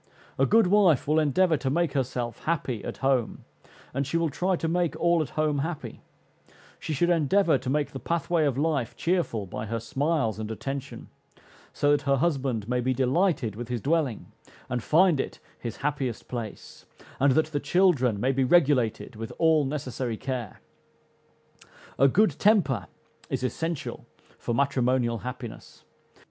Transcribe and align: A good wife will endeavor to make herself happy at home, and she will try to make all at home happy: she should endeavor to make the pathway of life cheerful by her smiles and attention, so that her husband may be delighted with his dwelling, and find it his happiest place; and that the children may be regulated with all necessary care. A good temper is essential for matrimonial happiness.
A 0.39 0.47
good 0.47 0.65
wife 0.65 1.07
will 1.07 1.19
endeavor 1.19 1.57
to 1.57 1.69
make 1.69 1.93
herself 1.93 2.45
happy 2.45 2.83
at 2.83 2.97
home, 3.05 3.45
and 3.93 4.07
she 4.07 4.17
will 4.17 4.31
try 4.31 4.55
to 4.55 4.67
make 4.67 4.95
all 4.99 5.21
at 5.21 5.29
home 5.37 5.59
happy: 5.59 6.01
she 6.79 6.91
should 6.91 7.11
endeavor 7.11 7.59
to 7.59 7.69
make 7.69 7.91
the 7.91 7.99
pathway 7.99 8.45
of 8.45 8.57
life 8.57 8.95
cheerful 8.95 9.45
by 9.45 9.67
her 9.67 9.79
smiles 9.79 10.39
and 10.39 10.49
attention, 10.49 11.09
so 11.71 11.91
that 11.91 12.01
her 12.01 12.15
husband 12.15 12.67
may 12.67 12.81
be 12.81 12.95
delighted 12.95 13.55
with 13.55 13.67
his 13.67 13.79
dwelling, 13.79 14.31
and 14.71 14.81
find 14.81 15.19
it 15.19 15.37
his 15.59 15.77
happiest 15.85 16.27
place; 16.27 16.87
and 17.19 17.33
that 17.33 17.45
the 17.51 17.59
children 17.59 18.19
may 18.19 18.31
be 18.31 18.43
regulated 18.43 19.15
with 19.15 19.31
all 19.37 19.65
necessary 19.65 20.17
care. 20.17 20.61
A 21.99 22.07
good 22.07 22.39
temper 22.39 22.87
is 23.29 23.43
essential 23.43 24.07
for 24.39 24.55
matrimonial 24.55 25.19
happiness. 25.19 25.83